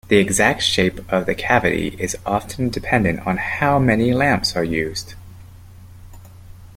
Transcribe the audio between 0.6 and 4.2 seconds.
shape of the cavity is often dependent on how many